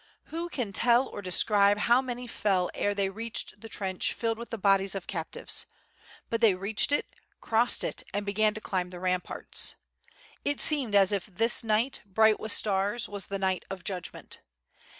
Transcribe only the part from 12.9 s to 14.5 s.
was the night of Judgment.